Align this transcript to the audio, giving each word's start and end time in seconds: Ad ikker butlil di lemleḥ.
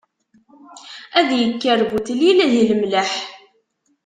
Ad 1.19 1.29
ikker 1.45 1.79
butlil 1.91 2.39
di 2.51 2.61
lemleḥ. 2.69 3.11